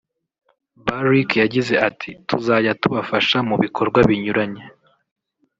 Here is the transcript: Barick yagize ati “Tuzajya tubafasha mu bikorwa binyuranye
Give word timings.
Barick 0.85 1.29
yagize 1.43 1.73
ati 1.87 2.09
“Tuzajya 2.27 2.73
tubafasha 2.81 3.37
mu 3.47 3.55
bikorwa 3.63 3.99
binyuranye 4.09 4.63